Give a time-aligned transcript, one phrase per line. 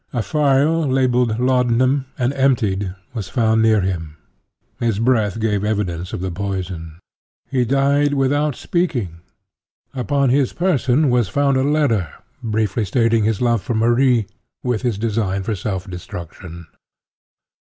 [0.13, 4.17] A phial labelled "laudanum," and emptied, was found near him.
[4.79, 6.97] His breath gave evidence of the poison.
[7.51, 9.17] He died without speaking.
[9.93, 12.11] Upon his person was found a letter,
[12.41, 14.25] briefly stating his love for Marie,
[14.63, 16.65] with his design of self destruction.